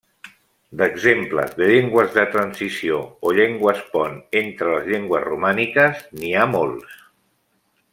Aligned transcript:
D'exemples 0.79 1.51
de 1.59 1.67
llengües 1.71 2.15
de 2.15 2.23
transició 2.37 3.03
o 3.31 3.35
llengües 3.41 3.85
pont 3.93 4.19
entre 4.45 4.73
les 4.75 4.93
llengües 4.93 5.31
romàniques 5.31 6.05
n'hi 6.21 6.37
ha 6.45 6.53
molts. 6.59 7.01